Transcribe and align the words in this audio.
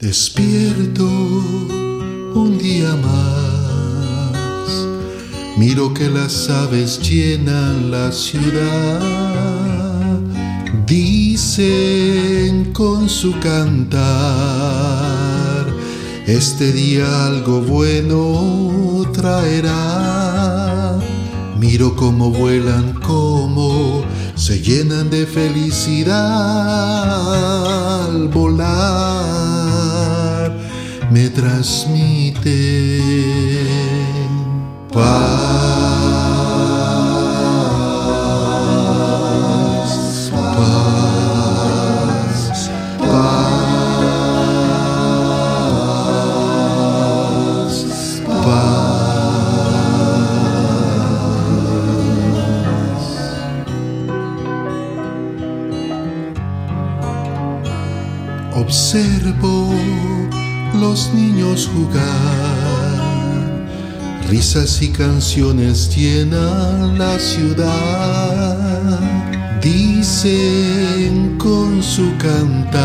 Despierto 0.00 1.02
un 1.02 2.56
día 2.56 2.94
más, 2.94 4.70
miro 5.56 5.92
que 5.92 6.08
las 6.08 6.48
aves 6.48 7.00
llenan 7.00 7.90
la 7.90 8.12
ciudad, 8.12 9.00
dicen 10.86 12.72
con 12.72 13.08
su 13.08 13.36
cantar, 13.40 13.96
este 16.28 16.70
día 16.70 17.26
algo 17.26 17.60
bueno 17.62 19.04
traerá. 19.12 20.96
Miro 21.58 21.96
cómo 21.96 22.30
vuelan, 22.30 22.92
cómo 23.02 24.04
se 24.36 24.60
llenan 24.62 25.10
de 25.10 25.26
felicidad 25.26 26.14
al 28.06 28.28
volar, 28.28 29.57
me 31.10 31.30
transmiten 31.30 32.42
paz, 34.92 35.08
paz, 40.30 41.10
paz, 42.98 43.50
paz. 48.28 48.78
Observo 58.60 59.68
los 60.74 61.12
niños 61.14 61.68
jugar, 61.74 62.04
risas 64.28 64.82
y 64.82 64.88
canciones 64.90 65.94
llenan 65.96 66.98
la 66.98 67.18
ciudad, 67.18 69.00
dicen 69.62 71.36
con 71.38 71.82
su 71.82 72.16
cantar, 72.18 72.78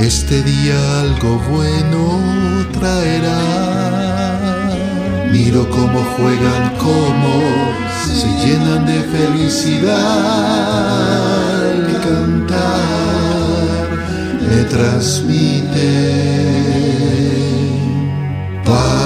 este 0.00 0.42
día 0.42 1.00
algo 1.00 1.40
bueno 1.50 2.18
traerá. 2.72 3.40
Miro 5.32 5.68
cómo 5.70 6.04
juegan, 6.16 6.74
cómo 6.78 7.42
se 8.04 8.28
llenan 8.44 8.84
de 8.84 9.02
felicidad 9.04 10.52
me 14.72 14.78
transmite 14.78 15.90
paz, 18.64 19.01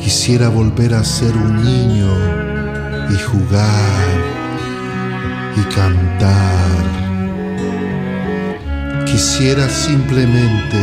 Quisiera 0.00 0.48
volver 0.48 0.94
a 0.94 1.02
ser 1.04 1.36
un 1.36 1.64
niño 1.64 2.12
y 3.10 3.18
jugar 3.18 4.06
y 5.56 5.62
cantar. 5.74 7.09
Quisiera 9.20 9.68
simplemente 9.68 10.78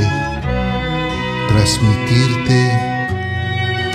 transmitirte 1.48 2.70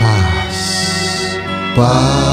paz, 0.01 1.39
paz. 1.77 2.32